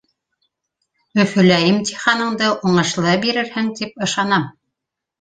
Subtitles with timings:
[1.25, 4.53] Өфөлә лә имтиханыңды уңышлы бирерһең тип ышанам.